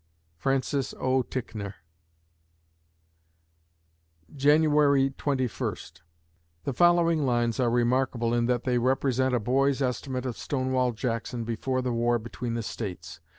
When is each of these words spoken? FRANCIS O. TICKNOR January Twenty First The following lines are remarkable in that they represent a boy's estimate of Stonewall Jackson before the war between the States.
FRANCIS 0.35 0.95
O. 0.97 1.21
TICKNOR 1.21 1.75
January 4.35 5.11
Twenty 5.15 5.47
First 5.47 6.01
The 6.63 6.73
following 6.73 7.23
lines 7.23 7.59
are 7.59 7.69
remarkable 7.69 8.33
in 8.33 8.47
that 8.47 8.63
they 8.63 8.79
represent 8.79 9.35
a 9.35 9.39
boy's 9.39 9.79
estimate 9.79 10.25
of 10.25 10.39
Stonewall 10.39 10.93
Jackson 10.93 11.43
before 11.43 11.83
the 11.83 11.93
war 11.93 12.17
between 12.17 12.55
the 12.55 12.63
States. 12.63 13.19